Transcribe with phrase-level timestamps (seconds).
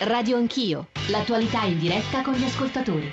[0.00, 3.10] Radio Anch'io, l'attualità in diretta con gli ascoltatori.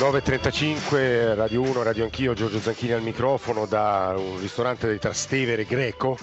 [0.00, 6.18] 9.35, Radio 1, Radio Anch'io, Giorgio Zanchini al microfono da un ristorante di Trastevere greco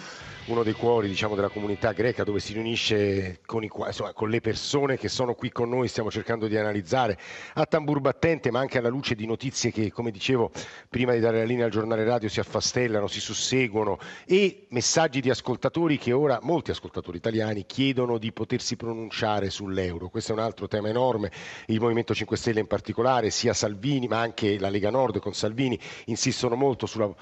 [0.46, 4.42] uno dei cuori diciamo, della comunità greca dove si riunisce con, i, insomma, con, le
[4.42, 7.18] persone che sono qui con noi, stiamo cercando di analizzare
[7.54, 10.52] a tambur battente ma anche alla luce di notizie che come dicevo
[10.90, 15.30] prima di dare la linea al giornale radio si affastellano, si susseguono e messaggi di
[15.30, 20.10] ascoltatori che ora molti ascoltatori italiani chiedono di potersi pronunciare sull'euro.
[20.10, 21.32] Questo è un altro tema enorme,
[21.68, 25.80] il Movimento 5 Stelle in particolare, sia Salvini ma anche la Lega Nord con Salvini
[26.06, 27.14] insistono molto sulla,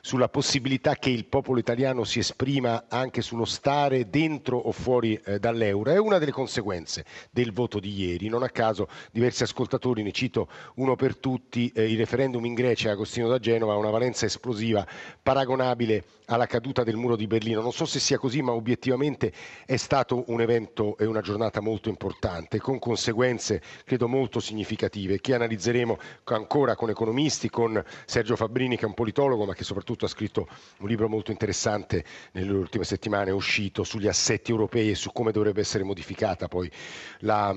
[0.00, 5.18] sulla possibilità che il popolo italiano si esprima prima anche sullo stare dentro o fuori
[5.24, 5.90] eh, dall'euro.
[5.90, 8.28] È una delle conseguenze del voto di ieri.
[8.28, 12.90] Non a caso diversi ascoltatori, ne cito uno per tutti, eh, il referendum in Grecia,
[12.90, 14.86] Agostino da Genova, ha una valenza esplosiva
[15.22, 17.62] paragonabile alla caduta del muro di Berlino.
[17.62, 19.32] Non so se sia così, ma obiettivamente
[19.64, 25.34] è stato un evento e una giornata molto importante, con conseguenze credo molto significative, che
[25.34, 30.08] analizzeremo ancora con economisti, con Sergio Fabbrini che è un politologo, ma che soprattutto ha
[30.08, 30.46] scritto
[30.80, 32.04] un libro molto interessante
[32.58, 36.70] nelle ultime settimane, è uscito sugli assetti europei e su come dovrebbe essere modificata poi
[37.20, 37.54] la,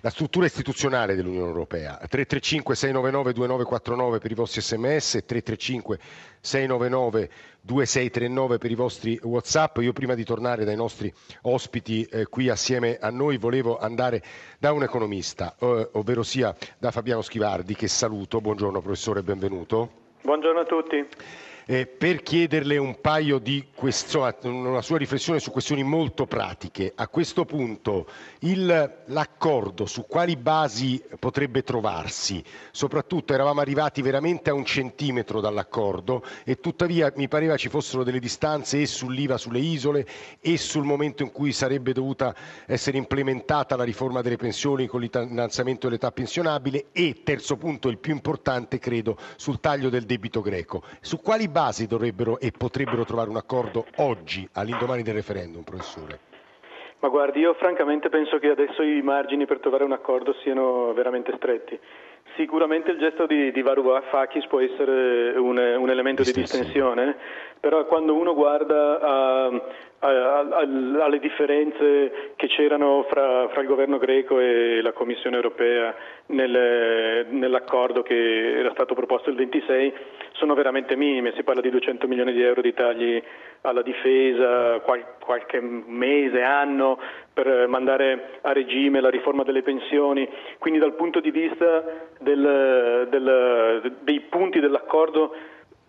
[0.00, 1.96] la struttura istituzionale dell'Unione Europea.
[1.98, 5.98] 335 699 2949 per i vostri sms, 335
[6.40, 9.78] 699 2639 per i vostri Whatsapp.
[9.78, 14.22] Io prima di tornare dai nostri ospiti eh, qui assieme a noi volevo andare
[14.58, 18.40] da un economista, eh, ovvero sia da Fabiano Schivardi, che saluto.
[18.40, 20.02] Buongiorno professore, benvenuto.
[20.22, 21.06] Buongiorno a tutti
[21.66, 26.92] eh, per chiederle un paio di questioni, una sua riflessione su questioni molto pratiche.
[26.94, 28.06] A questo punto
[28.40, 32.42] il, l'accordo su quali basi potrebbe trovarsi?
[32.70, 38.20] Soprattutto eravamo arrivati veramente a un centimetro dall'accordo e tuttavia mi pareva ci fossero delle
[38.20, 40.06] distanze e sull'IVA sulle isole
[40.40, 42.34] e sul momento in cui sarebbe dovuta
[42.66, 48.12] essere implementata la riforma delle pensioni con l'innalzamento dell'età pensionabile e terzo punto, il più
[48.12, 50.82] importante credo, sul taglio del debito greco.
[51.00, 56.18] Su quali basi dovrebbero e potrebbero trovare un accordo oggi, all'indomani del referendum, professore?
[56.98, 61.32] Ma guardi, io francamente penso che adesso i margini per trovare un accordo siano veramente
[61.36, 61.78] stretti.
[62.34, 67.16] Sicuramente il gesto di, di Varoufakis può essere un, un elemento di distensione,
[67.60, 69.52] però quando uno guarda a, a,
[70.06, 75.94] alle differenze che c'erano fra, fra, il governo greco e la Commissione europea
[76.26, 79.92] nel, nell'accordo che era stato proposto il 26,
[80.32, 83.22] sono veramente minime, si parla di 200 milioni di euro di tagli
[83.62, 86.98] alla difesa, qual, qualche mese, anno
[87.32, 90.28] per mandare a regime la riforma delle pensioni,
[90.58, 91.82] quindi dal punto di vista
[92.20, 95.34] del, del, dei punti dell'accordo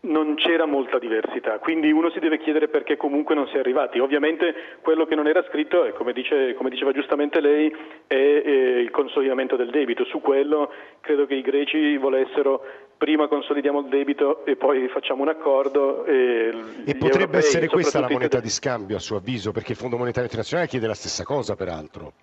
[0.06, 4.00] non c'era molta diversità, quindi uno si deve chiedere perché comunque non si è arrivati.
[4.00, 7.74] Ovviamente quello che non era scritto, è, come, dice, come diceva giustamente lei,
[8.08, 8.50] è, è
[8.80, 10.06] il consolidamento del debito.
[10.06, 10.72] Su quello
[11.02, 12.64] credo che i greci volessero
[12.98, 16.06] prima consolidiamo il debito e poi facciamo un accordo.
[16.06, 16.48] E,
[16.86, 19.98] e potrebbe europei, essere questa la moneta di scambio a suo avviso, perché il Fondo
[19.98, 22.14] Monetario Internazionale chiede la stessa cosa peraltro.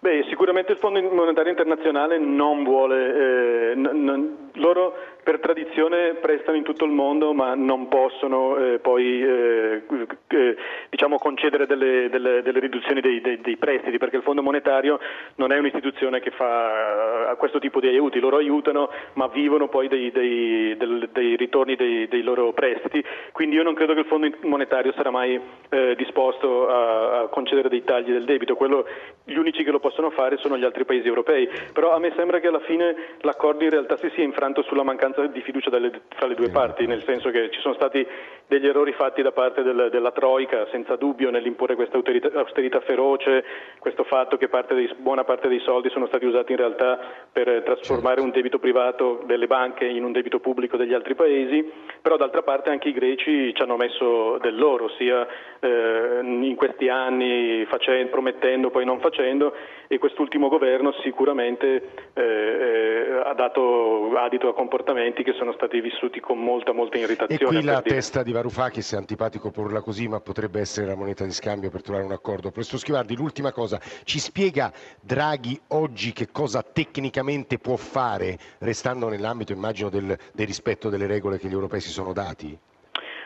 [0.00, 6.56] Beh, sicuramente il Fondo Monetario Internazionale non vuole, eh, n- n- loro per tradizione prestano
[6.56, 9.82] in tutto il mondo ma non possono eh, poi eh,
[10.28, 10.56] eh,
[10.88, 14.98] diciamo concedere delle, delle, delle riduzioni dei, dei, dei, prestiti perché il Fondo Monetario
[15.36, 20.10] non è un'istituzione che fa questo tipo di aiuti, loro aiutano ma vivono poi dei,
[20.10, 23.02] dei ritorni dei, loro prestiti,
[23.32, 27.68] quindi io non credo che il Fondo Monetario sarà mai eh, disposto a, a, concedere
[27.68, 28.86] dei tagli del debito, Quello,
[29.24, 32.40] gli unici che lo possono fare sono gli altri paesi europei, però a me sembra
[32.40, 36.02] che alla fine l'accordo in realtà si sia infranto sulla mancanza mancanza di fiducia dalle,
[36.08, 38.06] tra le due parti, nel senso che ci sono stati
[38.50, 43.44] degli errori fatti da parte del, della Troica, senza dubbio, nell'imporre questa austerità, austerità feroce,
[43.78, 46.98] questo fatto che parte dei, buona parte dei soldi sono stati usati in realtà
[47.30, 48.24] per trasformare certo.
[48.24, 51.64] un debito privato delle banche in un debito pubblico degli altri paesi,
[52.02, 55.24] però d'altra parte anche i greci ci hanno messo del loro, sia
[55.60, 59.54] eh, in questi anni facendo, promettendo, poi non facendo,
[59.86, 66.20] e quest'ultimo governo sicuramente eh, eh ha dato adito a comportamenti che sono stati vissuti
[66.20, 67.58] con molta, molta irritazione.
[67.58, 71.24] E qui la testa di Varoufakis è antipatico porla così, ma potrebbe essere la moneta
[71.24, 72.50] di scambio per trovare un accordo.
[72.50, 74.72] Professor Schivardi, l'ultima cosa, ci spiega
[75.02, 81.38] Draghi oggi che cosa tecnicamente può fare, restando nell'ambito, immagino, del, del rispetto delle regole
[81.38, 82.58] che gli europei si sono dati?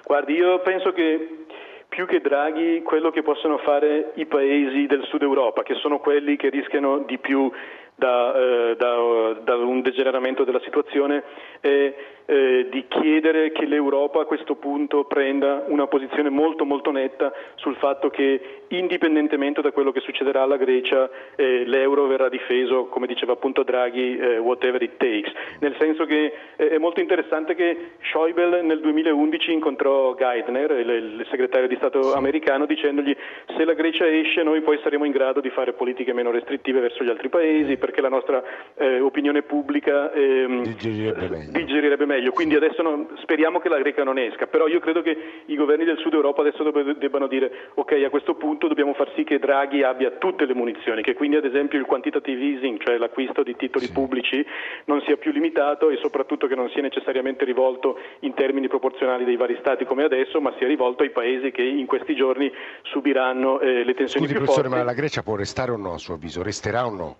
[0.05, 1.45] Guardi, io penso che
[1.89, 6.35] più che Draghi quello che possono fare i paesi del sud Europa, che sono quelli
[6.37, 7.49] che rischiano di più
[7.95, 11.23] da, eh, da, da un degeneramento della situazione,
[11.61, 11.95] è
[12.27, 17.77] eh, di chiedere che l'Europa a questo punto prenda una posizione molto molto netta sul
[17.77, 23.33] fatto che indipendentemente da quello che succederà alla Grecia eh, l'euro verrà difeso, come diceva
[23.33, 28.63] appunto Draghi, eh, whatever it takes, nel senso che eh, è molto interessante che Schäuble
[28.63, 33.15] nel 2011 incontrò Geithner, il, il segretario di Stato americano, dicendogli
[33.57, 37.05] se la Grecia esce noi poi saremo in grado di fare politiche meno restrittive verso
[37.05, 38.43] gli altri paesi perché la nostra
[38.77, 41.51] eh, opinione pubblica ehm, digerirebbe, meglio.
[41.53, 42.14] digerirebbe, meglio.
[42.33, 45.17] Quindi adesso non, speriamo che la Grecia non esca, però io credo che
[45.47, 49.25] i governi del Sud Europa adesso debbano dire ok a questo punto dobbiamo far sì
[49.25, 53.43] che Draghi abbia tutte le munizioni, che quindi ad esempio il quantitative easing, cioè l'acquisto
[53.43, 53.93] di titoli sì.
[53.93, 54.45] pubblici,
[54.87, 59.37] non sia più limitato e soprattutto che non sia necessariamente rivolto in termini proporzionali dei
[59.37, 62.53] vari Stati come adesso, ma sia rivolto ai paesi che in questi giorni
[62.83, 64.79] subiranno eh, le tensioni Scusi, più professore, forti.
[64.79, 66.43] ma la Grecia può restare o no a suo avviso?
[66.43, 67.17] Resterà o no?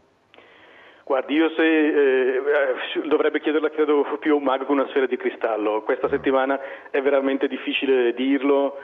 [1.05, 2.43] Guardi, io se eh,
[3.05, 5.83] dovrebbe chiederla credo più a un mago che una sfera di cristallo.
[5.83, 6.59] Questa settimana
[6.91, 8.79] è veramente difficile dirlo.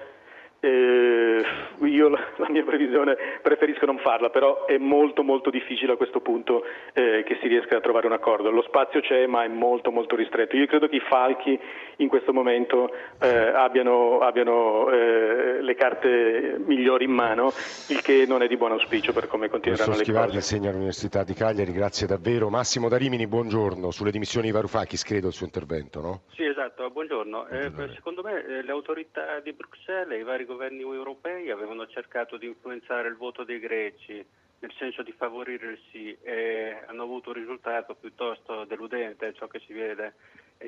[0.62, 1.43] Eh,
[1.87, 6.21] io la, la, mia previsione preferisco non farla, però è molto molto difficile a questo
[6.21, 8.51] punto eh, che si riesca a trovare un accordo.
[8.51, 10.57] Lo spazio c'è, ma è molto molto ristretto.
[10.57, 11.59] Io credo che i falchi
[11.97, 12.91] in questo momento
[13.21, 17.53] eh, abbiano, abbiano eh, le carte migliori in mano,
[17.89, 20.55] il che non è di buon auspicio per come continueranno Professor le Schivardi cose.
[20.55, 22.51] insegna all'Università di Cagliari, grazie davvero.
[22.51, 23.91] Massimo Darimini, buongiorno.
[23.91, 26.21] Sulle dimissioni di Varoufakis, credo il suo intervento, no?
[26.35, 27.47] Sì, esatto, buongiorno.
[27.49, 32.37] Eh, secondo me eh, le autorità di Bruxelles e i vari governi europei avevano cercato
[32.37, 34.25] di influenzare il voto dei greci
[34.61, 39.61] nel senso di favorire il sì e hanno avuto un risultato piuttosto deludente, ciò che
[39.61, 40.14] si vede.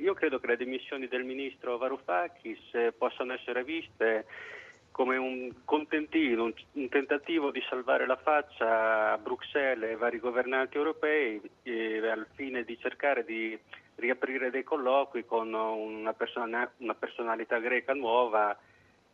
[0.01, 4.25] Io credo che le dimissioni del ministro Varoufakis eh, possano essere viste
[4.93, 10.77] come un contentino, un, tentativo di salvare la faccia a Bruxelles e ai vari governanti
[10.77, 11.41] europei
[12.11, 13.59] al fine di cercare di
[13.97, 18.57] riaprire dei colloqui con una, persona, una personalità greca nuova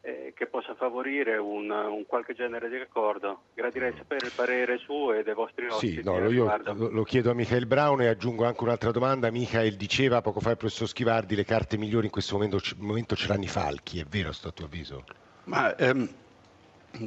[0.01, 3.43] eh, che possa favorire un, un, qualche genere di accordo.
[3.55, 5.95] Gradirei sapere il parere suo e dei vostri ospiti.
[5.95, 9.31] Sì, no, io lo, lo, chiedo a Michael Brown e aggiungo anche un'altra domanda.
[9.31, 13.29] Michael diceva poco fa il professor Schivardi le carte migliori in questo momento, momento ce
[13.29, 15.05] l'hanno i falchi, è vero sto a tuo avviso?
[15.45, 16.09] Ma ehm,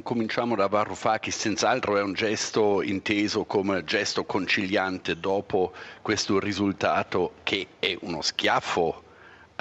[0.02, 7.66] Cominciamo da Varoufakis, senz'altro è un gesto inteso come gesto conciliante dopo questo risultato che
[7.78, 9.01] è uno schiaffo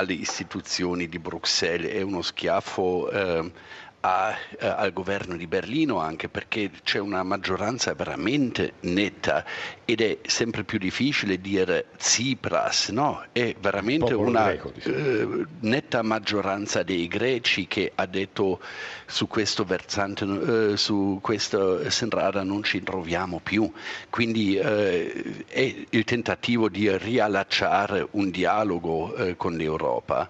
[0.01, 3.51] alle istituzioni di Bruxelles, è uno schiaffo eh,
[4.01, 9.45] a, eh, al governo di Berlino anche perché c'è una maggioranza veramente netta
[9.86, 13.24] ed è sempre più difficile dire Tsipras, no?
[13.31, 18.59] È veramente una greco, eh, netta maggioranza dei greci che ha detto
[19.06, 23.69] su questo versante, eh, su questa strada non ci troviamo più.
[24.09, 30.30] Quindi eh, è il tentativo di riallacciare un dialogo eh, con l'Europa.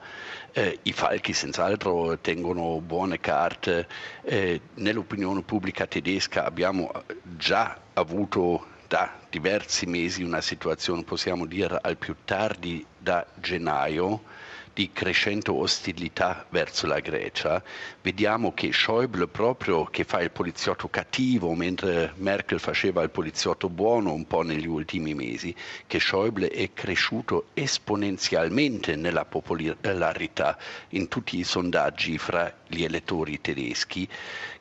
[0.54, 3.88] Eh, I falchi senz'altro tengono buone carte,
[4.24, 6.92] eh, nell'opinione pubblica tedesca abbiamo
[7.38, 14.24] già avuto da diversi mesi una situazione, possiamo dire al più tardi da gennaio,
[14.74, 17.62] di crescente ostilità verso la Grecia,
[18.02, 24.14] vediamo che Schäuble proprio che fa il poliziotto cattivo mentre Merkel faceva il poliziotto buono
[24.14, 25.54] un po' negli ultimi mesi,
[25.88, 30.58] che Schäuble è cresciuto esponenzialmente nella popolarità
[30.90, 34.08] in tutti i sondaggi fra gli elettori tedeschi,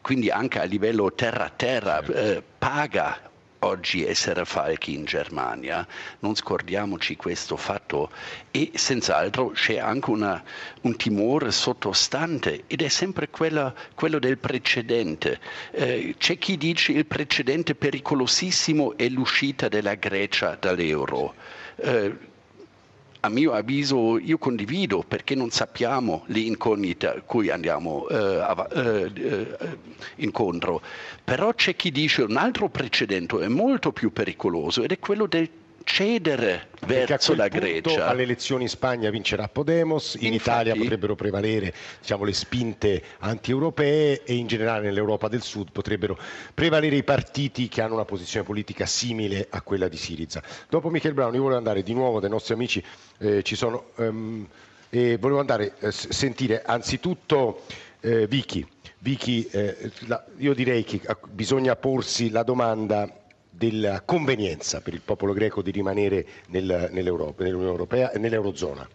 [0.00, 3.29] quindi anche a livello terra-terra eh, paga
[3.60, 5.86] oggi essere falchi in Germania,
[6.20, 8.10] non scordiamoci questo fatto
[8.50, 10.42] e senz'altro c'è anche una,
[10.82, 15.40] un timore sottostante ed è sempre quella, quello del precedente.
[15.72, 21.34] Eh, c'è chi dice il precedente pericolosissimo è l'uscita della Grecia dall'euro.
[21.76, 22.28] Eh,
[23.20, 28.68] a mio avviso io condivido perché non sappiamo le incognite a cui andiamo eh, a,
[28.72, 29.56] eh, eh,
[30.16, 30.80] incontro,
[31.22, 35.48] però c'è chi dice un altro precedente è molto più pericoloso ed è quello del
[35.84, 38.06] cedere verso la Grecia.
[38.06, 44.22] Alle elezioni in Spagna vincerà Podemos, in Infatti, Italia potrebbero prevalere diciamo, le spinte anti-europee
[44.24, 46.18] e in generale nell'Europa del Sud potrebbero
[46.54, 50.42] prevalere i partiti che hanno una posizione politica simile a quella di Siriza.
[50.68, 52.82] Dopo Michael Brown io volevo andare di nuovo dai nostri amici,
[53.18, 54.46] eh, ci sono, um,
[54.88, 57.62] e volevo andare a eh, sentire anzitutto
[58.00, 58.66] eh, Vicky.
[58.98, 63.19] Vicky, eh, la, io direi che bisogna porsi la domanda
[63.50, 68.88] della convenienza per il popolo greco di rimanere nel, nell'Unione Europea e nell'Eurozona?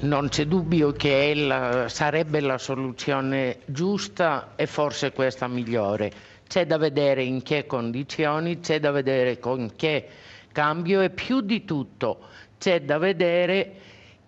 [0.00, 6.10] Non c'è dubbio che la, sarebbe la soluzione giusta e forse questa migliore.
[6.46, 10.08] C'è da vedere in che condizioni, c'è da vedere con che
[10.52, 12.20] cambio e più di tutto
[12.58, 13.72] c'è da vedere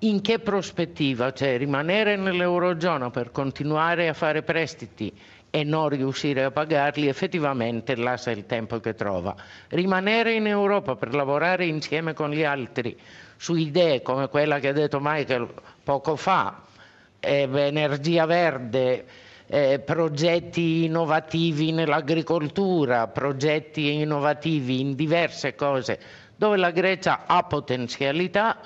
[0.01, 1.33] in che prospettiva?
[1.33, 5.13] Cioè rimanere nell'Eurozona per continuare a fare prestiti
[5.51, 9.35] e non riuscire a pagarli, effettivamente lascia il tempo che trova.
[9.69, 12.97] Rimanere in Europa per lavorare insieme con gli altri
[13.37, 15.49] su idee come quella che ha detto Michael
[15.83, 16.63] poco fa,
[17.19, 19.05] eh, energia verde,
[19.47, 25.99] eh, progetti innovativi nell'agricoltura, progetti innovativi in diverse cose
[26.37, 28.59] dove la Grecia ha potenzialità,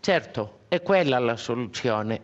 [0.00, 2.20] certo è quella la soluzione.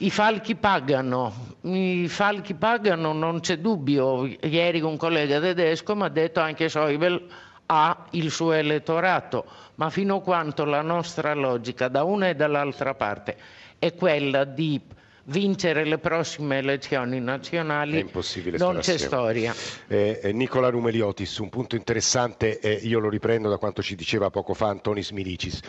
[0.00, 4.26] I falchi pagano, i falchi pagano, non c'è dubbio.
[4.26, 7.26] Ieri un collega tedesco mi ha detto anche Schäuble
[7.66, 12.94] ha il suo elettorato, ma fino a quanto la nostra logica da una e dall'altra
[12.94, 13.36] parte
[13.80, 14.80] è quella di
[15.28, 18.08] vincere le prossime elezioni nazionali
[18.56, 19.54] non c'è storia.
[19.86, 24.30] Eh, eh, Nicola Rumeliotis, un punto interessante, eh, io lo riprendo da quanto ci diceva
[24.30, 25.60] poco fa Antonis Milicis.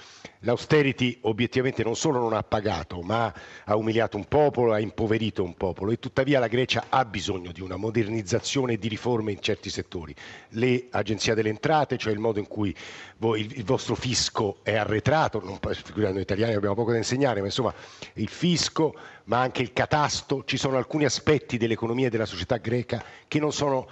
[0.44, 3.34] L'austerity obiettivamente non solo non ha pagato, ma
[3.66, 7.62] ha umiliato un popolo, ha impoverito un popolo e tuttavia la Grecia ha bisogno di
[7.62, 10.16] una modernizzazione e di riforme in certi settori.
[10.50, 12.74] Le agenzie delle entrate, cioè il modo in cui
[13.18, 15.60] voi, il, il, vostro fisco è arretrato, non,
[15.96, 17.74] noi italiani abbiamo poco da insegnare, ma insomma
[18.14, 18.96] il fisco,
[19.30, 23.52] ma anche il catasto, ci sono alcuni aspetti dell'economia e della società greca che non
[23.54, 23.88] sono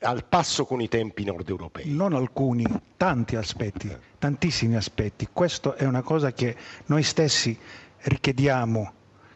[0.00, 1.88] al passo con i tempi nord europei?
[1.90, 2.64] Non alcuni,
[2.96, 5.28] tanti aspetti, tantissimi aspetti.
[5.32, 7.56] Questa è una cosa che noi stessi
[8.02, 8.92] richiediamo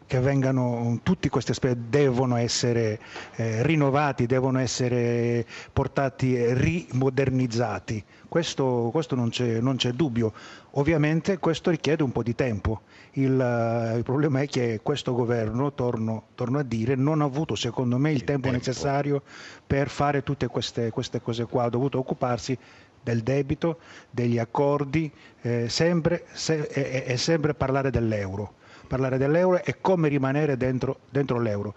[0.09, 2.99] che vengano, tutti questi aspetti devono essere
[3.35, 8.03] eh, rinnovati, devono essere portati, rimodernizzati.
[8.27, 10.33] Questo, questo non, c'è, non, c'è, dubbio.
[10.71, 12.81] Ovviamente questo richiede un po' di tempo.
[13.11, 17.99] Il, il problema è che questo governo, torno, torno, a dire, non ha avuto secondo
[17.99, 19.21] me il, il tempo, tempo, necessario
[19.65, 22.57] per fare tutte queste, queste cose qua, ha dovuto occuparsi
[23.03, 23.77] del debito,
[24.09, 25.11] degli accordi,
[25.41, 28.57] eh, sempre, se, e, e sempre parlare dell'euro
[28.89, 31.73] parlare dell'euro e come rimanere dentro, dentro l'euro.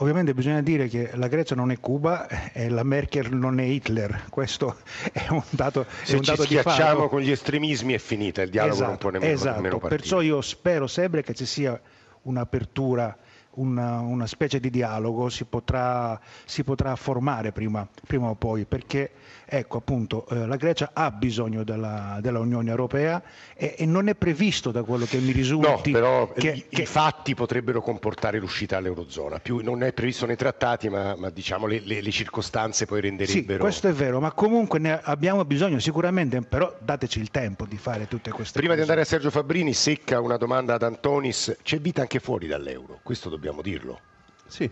[0.00, 4.24] Ovviamente bisogna dire che la Grecia non è Cuba e la Merkel non è Hitler,
[4.30, 4.76] questo
[5.12, 6.70] è un dato, Se è un dato di fatto.
[6.70, 9.54] Se ci schiacciamo con gli estremismi è finita, il dialogo esatto, non può nemmeno, esatto.
[9.56, 10.00] nemmeno partire.
[10.00, 11.78] Perciò io spero sempre che ci sia
[12.22, 13.16] un'apertura
[13.54, 19.10] una, una, specie di dialogo si potrà, si potrà formare prima, prima, o poi, perché
[19.44, 23.20] ecco, appunto, eh, la Grecia ha bisogno della, dell'Unione Europea
[23.54, 25.90] e, e, non è previsto da quello che mi risulti.
[25.90, 26.82] No, però che, i, che...
[26.82, 29.40] i, fatti potrebbero comportare l'uscita all'Eurozona.
[29.40, 33.54] Più, non è previsto nei trattati, ma, ma diciamo le, le, le, circostanze poi renderebbero.
[33.54, 37.76] Sì, questo è vero, ma comunque ne abbiamo bisogno sicuramente, però dateci il tempo di
[37.76, 38.84] fare tutte queste Prima cose.
[38.84, 43.00] di andare a Sergio Fabbrini, secca una domanda ad Antonis: c'è vita anche fuori dall'euro?
[43.02, 43.98] Questo dobbiamo dobbiamo dirlo.
[44.46, 44.70] Sì,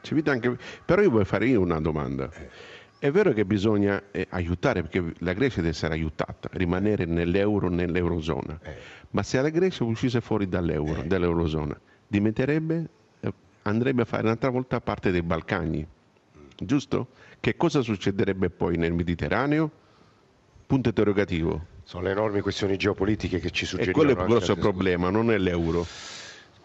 [0.00, 0.56] ci vede anche...
[0.84, 2.30] però io voglio fare io una domanda.
[2.98, 8.58] È vero che bisogna eh, aiutare, perché la Grecia deve essere aiutata, rimanere nell'euro, nell'eurozona,
[8.62, 8.76] eh.
[9.10, 11.06] ma se la Grecia uscisse fuori dall'euro, eh.
[11.06, 11.78] dall'eurozona,
[12.08, 12.88] diventerebbe,
[13.20, 15.86] eh, andrebbe a fare un'altra volta parte dei Balcani,
[16.56, 17.08] giusto?
[17.38, 19.70] Che cosa succederebbe poi nel Mediterraneo?
[20.64, 21.74] Punto interrogativo.
[21.84, 24.10] Sono le enormi questioni geopolitiche che ci suggeriscono.
[24.10, 25.86] E quello è il grosso problema, non è l'euro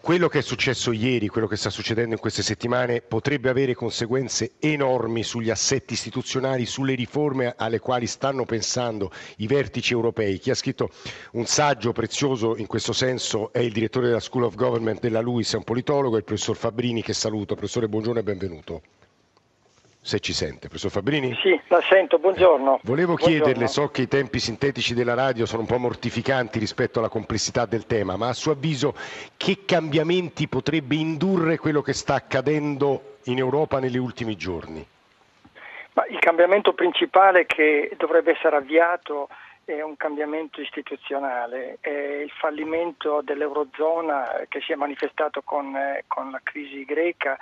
[0.02, 4.54] quello che è successo ieri, quello che sta succedendo in queste settimane potrebbe avere conseguenze
[4.58, 10.40] enormi sugli assetti istituzionali, sulle riforme alle quali stanno pensando i vertici europei.
[10.40, 10.90] Chi ha scritto
[11.34, 15.52] un saggio prezioso in questo senso è il direttore della School of Government della LUIS,
[15.52, 17.54] è un politologo, il professor Fabrini che saluto.
[17.54, 18.82] Professore, buongiorno e benvenuto
[20.02, 20.66] se ci sente.
[20.66, 21.32] Professor Fabrini?
[21.40, 22.80] Sì, la sento, buongiorno.
[22.82, 23.44] Volevo buongiorno.
[23.44, 27.66] chiederle, so che i tempi sintetici della radio sono un po' mortificanti rispetto alla complessità
[27.66, 28.94] del tema, ma a suo avviso
[29.36, 34.84] che cambiamenti potrebbe indurre quello che sta accadendo in Europa negli ultimi giorni?
[35.94, 39.28] Ma il cambiamento principale che dovrebbe essere avviato
[39.64, 46.32] è un cambiamento istituzionale, è il fallimento dell'Eurozona che si è manifestato con, eh, con
[46.32, 47.38] la crisi greca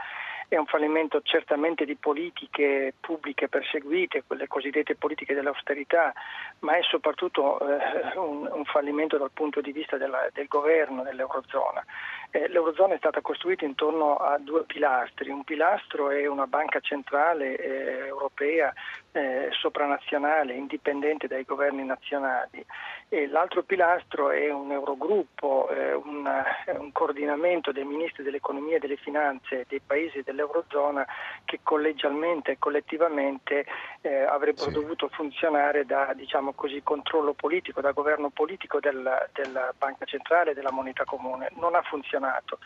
[0.50, 6.12] è un fallimento certamente di politiche pubbliche perseguite, quelle cosiddette politiche dell'austerità,
[6.60, 11.84] ma è soprattutto eh, un, un, fallimento dal punto di vista della, del governo dell'Eurozona.
[12.30, 17.56] Eh, L'Eurozona è stata costruita intorno a due pilastri, un pilastro è una banca centrale
[17.56, 18.72] eh, europea
[19.12, 22.64] eh, sopranazionale, indipendente dai governi nazionali
[23.08, 26.44] e l'altro pilastro è un Eurogruppo, eh, una,
[26.78, 31.04] un coordinamento dei ministri dell'economia e delle finanze dei paesi dell'Eurozona
[31.44, 33.66] che collegialmente e collettivamente
[34.02, 34.74] eh, avrebbero sì.
[34.74, 40.54] dovuto funzionare da diciamo così, controllo politico, da governo politico della, della Banca Centrale e
[40.54, 41.50] della moneta comune.
[41.56, 42.58] Non ha funzionato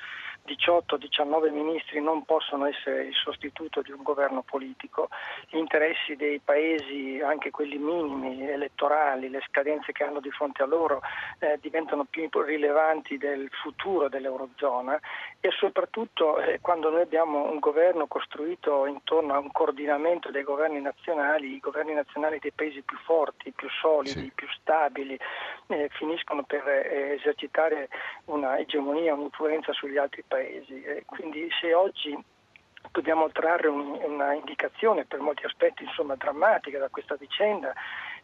[0.46, 5.08] 18-19 ministri non possono essere il sostituto di un governo politico,
[5.48, 10.66] gli interessi dei paesi, anche quelli minimi, elettorali, le scadenze che hanno di fronte a
[10.66, 11.00] loro
[11.38, 14.98] eh, diventano più rilevanti del futuro dell'Eurozona
[15.40, 20.80] e soprattutto eh, quando noi abbiamo un governo costruito intorno a un coordinamento dei governi
[20.80, 24.32] nazionali, i governi nazionali dei paesi più forti, più solidi, sì.
[24.34, 25.18] più stabili,
[25.68, 27.88] eh, finiscono per eh, esercitare
[28.26, 30.33] una egemonia, un'influenza sugli altri paesi.
[30.36, 32.16] Eh, quindi se oggi
[32.90, 37.72] dobbiamo trarre un, una indicazione per molti aspetti insomma, drammatica da questa vicenda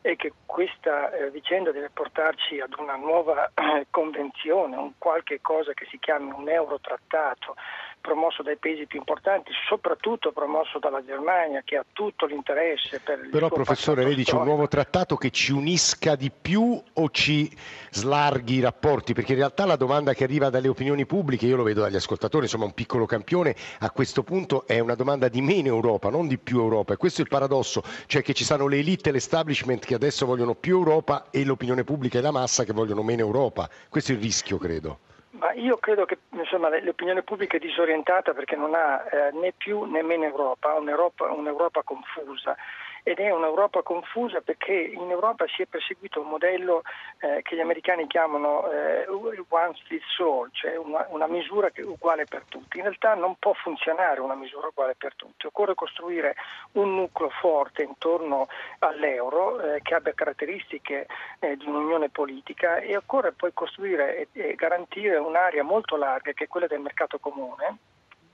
[0.02, 5.72] è che questa eh, vicenda deve portarci ad una nuova eh, convenzione, un qualche cosa
[5.72, 7.56] che si chiami un eurotrattato
[8.00, 13.28] promosso dai paesi più importanti, soprattutto promosso dalla Germania che ha tutto l'interesse per il
[13.30, 17.54] Però professore, lei dice un nuovo trattato che ci unisca di più o ci
[17.90, 19.12] slarghi i rapporti?
[19.12, 22.44] Perché in realtà la domanda che arriva dalle opinioni pubbliche, io lo vedo dagli ascoltatori,
[22.44, 26.38] insomma un piccolo campione, a questo punto è una domanda di meno Europa, non di
[26.38, 26.94] più Europa.
[26.94, 30.24] E questo è il paradosso, cioè che ci sono le elite e l'establishment che adesso
[30.26, 33.68] vogliono più Europa e l'opinione pubblica e la massa che vogliono meno Europa.
[33.88, 34.98] Questo è il rischio, credo.
[35.40, 39.84] Ma io credo che insomma, l'opinione pubblica è disorientata perché non ha eh, né più
[39.84, 42.54] né meno Europa, un'Europa, un'Europa confusa
[43.02, 46.82] ed è un'Europa confusa perché in Europa si è perseguito un modello
[47.20, 52.24] eh, che gli americani chiamano eh, one fits all, cioè una, una misura che uguale
[52.24, 52.78] per tutti.
[52.78, 56.34] In realtà non può funzionare una misura uguale per tutti, occorre costruire
[56.72, 58.48] un nucleo forte intorno
[58.80, 61.06] all'euro eh, che abbia caratteristiche
[61.38, 66.44] eh, di un'unione politica e occorre poi costruire e, e garantire un'area molto larga che
[66.44, 67.78] è quella del mercato comune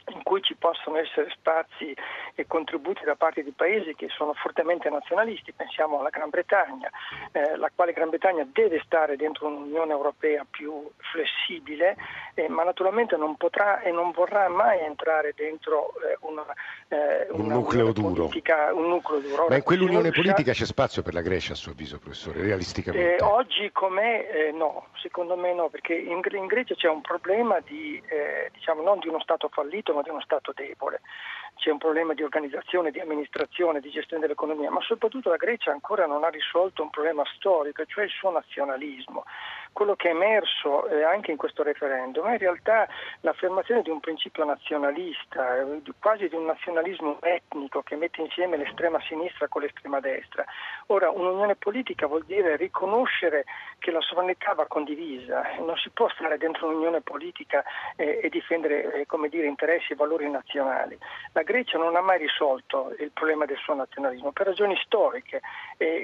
[0.09, 1.95] in cui ci possono essere spazi
[2.35, 6.91] e contributi da parte di paesi che sono fortemente nazionalisti, pensiamo alla Gran Bretagna,
[7.33, 11.97] eh, la quale Gran Bretagna deve stare dentro un'Unione Europea più flessibile,
[12.35, 16.45] eh, ma naturalmente non potrà e non vorrà mai entrare dentro eh, una,
[16.89, 19.47] eh, un, una nucleo politica, un, nucleo duro.
[19.49, 23.17] Ma in quell'Unione politica c'è spazio per la Grecia a suo avviso, professore, realisticamente?
[23.17, 24.29] Eh, oggi com'è?
[24.31, 28.01] Eh, no, secondo me no, perché in, in Grecia c'è un problema di,
[28.53, 31.01] diciamo, non di uno Stato fallito, di uno Stato debole.
[31.57, 36.07] C'è un problema di organizzazione, di amministrazione, di gestione dell'economia, ma soprattutto la Grecia ancora
[36.07, 39.25] non ha risolto un problema storico, cioè il suo nazionalismo
[39.77, 42.89] quello che è emerso eh, anche in questo referendum è in realtà
[43.21, 48.99] l'affermazione di un principio nazionalista, eh, quasi di un nazionalismo etnico che mette insieme l'estrema
[49.03, 50.47] sinistra con l'estrema destra.
[50.87, 53.45] Ora, un'unione politica vuol dire riconoscere
[53.79, 57.63] che la sovranità va condivisa, non si può stare dentro un'unione politica
[57.97, 60.97] eh, e difendere eh, dire, interessi e valori nazionali.
[61.35, 65.43] La Grecia non ha mai risolto il problema del suo nazionalismo per ragioni storiche,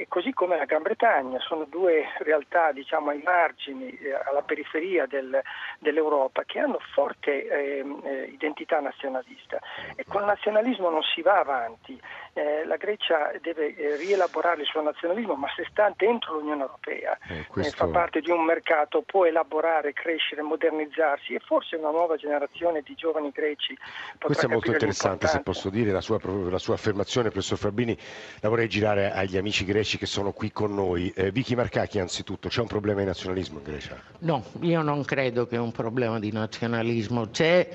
[0.08, 5.06] così come la Gran Bretagna, sono due realtà diciamo, ai margini margini, eh, alla periferia
[5.06, 5.40] del,
[5.78, 9.60] dell'Europa, che hanno forte ehm, eh, identità nazionalista.
[9.94, 12.00] E col nazionalismo non si va avanti.
[12.34, 17.18] Eh, la Grecia deve eh, rielaborare il suo nazionalismo, ma se sta dentro l'Unione Europea,
[17.28, 17.76] eh, questo...
[17.76, 22.94] fa parte di un mercato, può elaborare, crescere, modernizzarsi e forse una nuova generazione di
[22.94, 23.76] giovani greci.
[24.18, 27.96] Questo è molto interessante, se posso dire, la sua, la sua, affermazione, professor Fabini,
[28.40, 31.12] la vorrei girare agli amici greci che sono qui con noi.
[31.14, 34.00] Eh, Vicky Marcacchi, anzitutto, c'è un problema di nazionalismo in Grecia?
[34.20, 37.68] No, io non credo che un problema di nazionalismo, c'è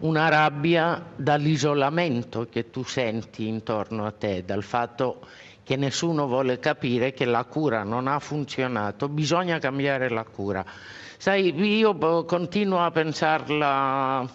[0.00, 5.20] una rabbia dall'isolamento che tu senti intorno a te, dal fatto
[5.64, 10.64] che nessuno vuole capire che la cura non ha funzionato, bisogna cambiare la cura.
[11.16, 14.26] Sai, io continuo a pensarla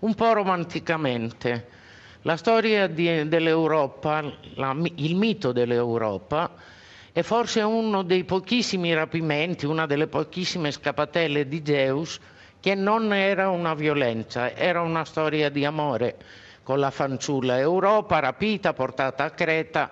[0.00, 1.68] un po' romanticamente.
[2.22, 4.22] La storia di, dell'Europa,
[4.54, 6.50] la, il mito dell'Europa,
[7.12, 12.18] è forse uno dei pochissimi rapimenti, una delle pochissime scappatelle di Zeus
[12.62, 16.16] che non era una violenza, era una storia di amore
[16.62, 19.90] con la fanciulla Europa rapita, portata a Creta,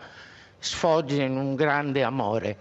[0.57, 2.57] sfoggia in un grande amore.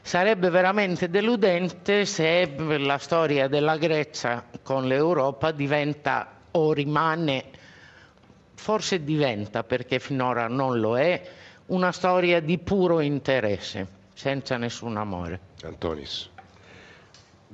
[0.00, 7.44] Sarebbe veramente deludente se la storia della Grecia con l'Europa diventa o rimane,
[8.54, 11.22] forse diventa perché finora non lo è,
[11.66, 15.38] una storia di puro interesse, senza nessun amore.
[15.64, 16.32] Antonis.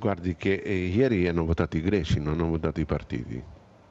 [0.01, 3.39] Guardi che eh, ieri hanno votato i greci, non hanno votato i partiti,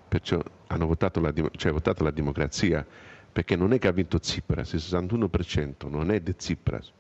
[0.09, 2.85] perciò hanno votato la, cioè, votato la democrazia,
[3.31, 6.93] perché non è che ha vinto Tsipras, il 61% non è di Tsipras,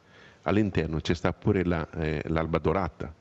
[0.43, 3.13] all'interno c'è sta pure la, eh, l'Alba Dorata,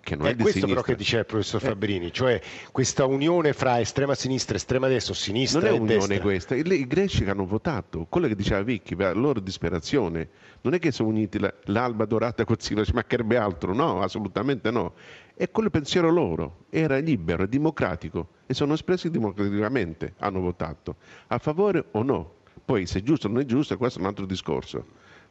[0.00, 0.82] che non è, è di questo sinistra.
[0.82, 1.66] però che diceva il professor Eh.
[1.68, 6.20] Fabbrini, cioè questa unione fra estrema sinistra, estrema destra sinistra Non è e unione destra.
[6.20, 10.28] questa, i, greci che hanno votato, quello che diceva Vicky, per la loro disperazione,
[10.60, 14.70] non è che sono uniti la- l'alba dorata con Silo, ci mancherebbe altro, no, assolutamente
[14.70, 14.92] no.
[15.38, 20.96] È quello pensiero loro, era libero, democratico e sono espressi democraticamente, hanno votato,
[21.28, 22.32] a favore o no.
[22.64, 24.84] Poi se è giusto o non è giusto, questo è un altro discorso.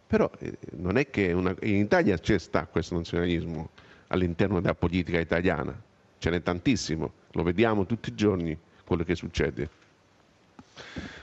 [0.08, 3.72] Però eh, non è che una- in Italia c'è sta questo nazionalismo
[4.08, 5.78] all'interno della politica italiana,
[6.20, 9.70] ce n'è tantissimo, lo vediamo tutti i giorni quello che succede.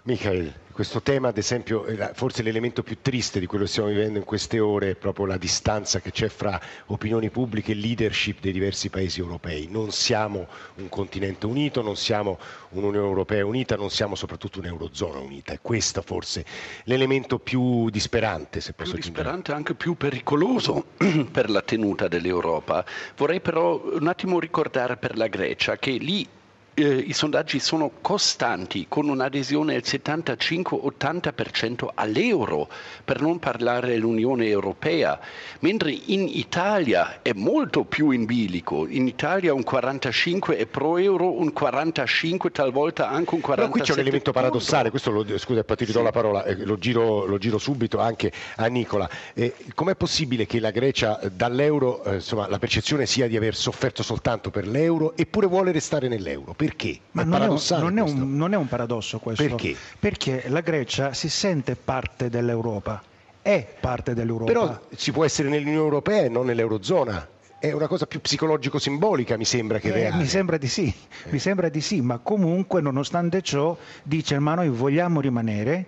[0.07, 4.19] Michael, questo tema ad esempio, è forse l'elemento più triste di quello che stiamo vivendo
[4.19, 8.53] in queste ore è proprio la distanza che c'è fra opinioni pubbliche e leadership dei
[8.53, 9.67] diversi paesi europei.
[9.71, 12.39] Non siamo un continente unito, non siamo
[12.73, 15.55] un'Unione Europea unita, non siamo soprattutto un'Eurozona unita.
[15.55, 16.45] È questo forse
[16.85, 19.23] l'elemento più disperante, se posso più aggiungere.
[19.23, 20.85] disperante e anche più pericoloso
[21.33, 22.85] per la tenuta dell'Europa.
[23.17, 26.29] Vorrei però un attimo ricordare per la Grecia che lì
[26.75, 32.69] eh, i sondaggi sono costanti con un'adesione del 75-80% all'euro,
[33.05, 35.19] per non parlare dell'Unione Europea,
[35.61, 38.87] mentre in Italia è molto più in bilico.
[38.89, 43.81] In Italia un 45 è pro euro, un 45 talvolta anche un 47 Però qui
[43.81, 46.05] c'è un elemento paradossale, questo lo, scusa, ti ridò Sì.
[46.05, 49.09] la parola, eh, lo, giro, lo giro subito anche a Nicola.
[49.35, 53.55] Eh, com'è possibile che la Grecia eh, dall'euro, eh, insomma, la percezione sia di aver
[53.55, 56.55] sofferto soltanto per l'euro eppure vuole restare nell'euro?
[56.65, 56.99] Perché?
[57.13, 59.43] Ma è non è, un, non è un- non è un paradosso questo.
[59.43, 59.77] Perché?
[59.99, 63.03] Perché la Grecia si sente parte dell'Europa,
[63.43, 64.51] è parte dell'Europa.
[64.53, 67.29] Però si può essere nell'Unione Europea e non nell'Eurozona.
[67.59, 70.17] È una cosa più psicologico-simbolica, mi sembra che Eh, reale.
[70.17, 70.93] mi sembra di sì,
[71.31, 75.87] mi sembra di sì, ma comunque nonostante ciò dice ma noi vogliamo rimanere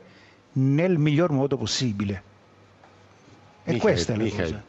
[0.53, 2.23] nel miglior modo possibile.
[3.65, 4.63] E Michael, questa è la Michael, cosa.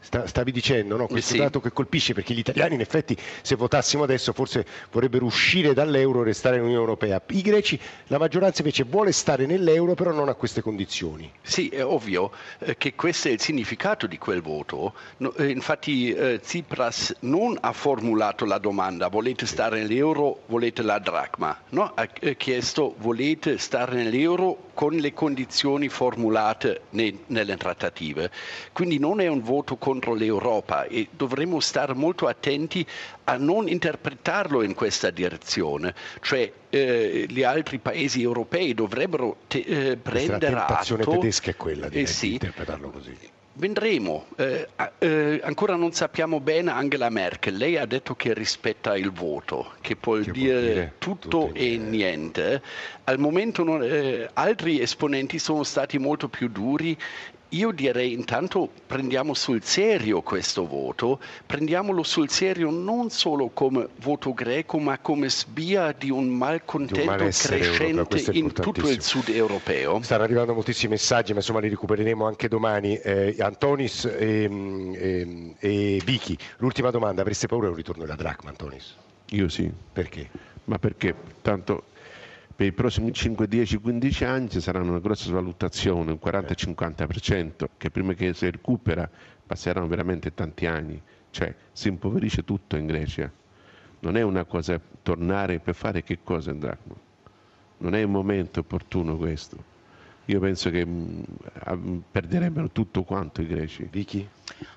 [0.00, 1.06] Sta- stavi dicendo no?
[1.06, 1.38] questo sì.
[1.38, 6.22] dato che colpisce perché gli italiani in effetti se votassimo adesso forse vorrebbero uscire dall'euro
[6.22, 7.20] e restare nell'Unione Europea.
[7.28, 11.30] I greci, la maggioranza invece vuole stare nell'euro però non a queste condizioni.
[11.42, 14.94] Sì, è ovvio eh, che questo è il significato di quel voto.
[15.18, 20.98] No, eh, infatti eh, Tsipras non ha formulato la domanda volete stare nell'euro, volete la
[20.98, 21.56] dracma.
[21.70, 28.30] No, ha eh, chiesto volete stare nell'euro con le condizioni formulate ne- nelle trattative.
[28.72, 32.86] Quindi non è un voto contro l'Europa e dovremmo stare molto attenti
[33.24, 39.82] a non interpretarlo in questa direzione, cioè eh, gli altri paesi europei dovrebbero te- eh,
[39.82, 43.14] è la prendere tentazione atto tedesca è quella di, eh di sì, interpretarlo così.
[43.52, 48.96] Vedremo, Eh, a- eh, ancora non sappiamo bene Angela Merkel, lei ha detto che rispetta
[48.96, 52.62] il voto, che può Che dire, dire tutto, tutto e e niente.
[53.04, 56.96] Al momento non- eh, altri esponenti sono stati molto più duri.
[57.52, 64.32] Io direi intanto prendiamo sul serio questo voto, prendiamolo sul serio non solo come voto
[64.32, 70.00] greco, ma come spia di un malcontento malessere europeo, crescente in tutto il sud europeo.
[70.00, 72.96] Stanno arrivando moltissimi messaggi, ma insomma li recupereremo anche domani.
[72.98, 74.44] Eh, Antonis e,
[74.94, 78.94] e, e Vicky, l'ultima domanda, avreste paura di un ritorno della dracma, Antonis?
[79.30, 80.28] Io sì, Perché?
[80.64, 81.82] ma perché tanto
[82.60, 87.90] per i prossimi 5, 10, 15 anni ci sarà una grossa svalutazione, un 40-50%, che
[87.90, 89.08] prima che si recupera
[89.46, 93.32] passeranno veramente tanti anni, cioè si impoverisce tutto in Grecia.
[94.00, 96.94] Non è una cosa tornare per fare che cosa in dracma.
[97.78, 99.69] Non è un momento opportuno questo.
[100.30, 101.24] Io penso che mh,
[101.64, 103.88] ah, perderebbero tutto quanto i greci.
[103.90, 104.28] Vicky?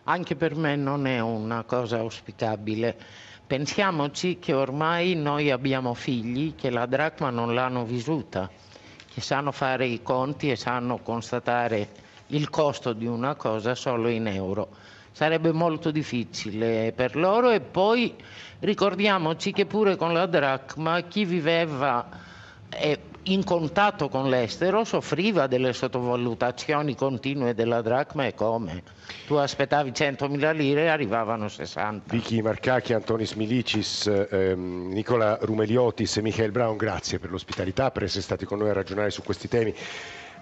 [0.05, 2.97] Anche per me non è una cosa auspicabile.
[3.45, 8.49] Pensiamoci che ormai noi abbiamo figli che la dracma non l'hanno vissuta,
[9.13, 11.89] che sanno fare i conti e sanno constatare
[12.27, 14.69] il costo di una cosa solo in euro.
[15.11, 18.15] Sarebbe molto difficile per loro e poi
[18.61, 22.09] ricordiamoci che pure con la dracma chi viveva
[22.69, 28.83] eh, in contatto con l'estero soffriva delle sottovalutazioni continue della dracma e come?
[29.25, 32.13] Tu aspettavi 100.000 lire e arrivavano 60.
[32.13, 38.21] Vicky Marcacchi, Antonis Milicis, ehm, Nicola Rumeliotis e Michael Brown, grazie per l'ospitalità, per essere
[38.21, 39.73] stati con noi a ragionare su questi temi.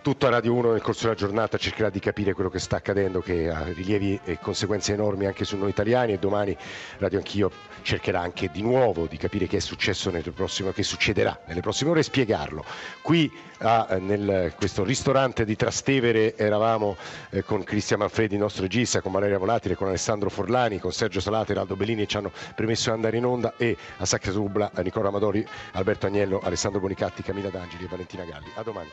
[0.02, 3.52] Tutta Radio 1 nel corso della giornata cercherà di capire quello che sta accadendo, che
[3.52, 6.58] ha rilievi e conseguenze enormi anche su noi italiani e domani
[6.98, 7.52] Radio Anch'io
[7.84, 11.92] cercherà anche di nuovo di capire che è successo nelle prossime, che succederà nelle prossime
[11.92, 12.66] ore e spiegarlo.
[13.04, 16.98] Qui a, nel, questo ristorante di Trastevere eravamo
[17.30, 21.20] eh, con Cristian Manfredi, il nostro regista, con Valeria Volatile, con Alessandro Forlani, con Sergio
[21.20, 25.10] Salate, Raldo Bellini ci hanno permesso di andare in onda e a Sacca Subla, Nicola
[25.10, 28.50] Amadori, Alberto Agnello, Alessandro Bonicatti, Camilla D'Angeli e Valentina Galli.
[28.56, 28.90] A domani.